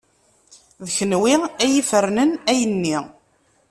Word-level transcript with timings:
D 0.85 0.87
kenwi 0.95 1.35
ay 1.63 1.73
ifernen 1.81 2.31
ayenni. 2.51 2.97